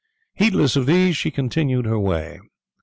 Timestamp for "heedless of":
0.33-0.87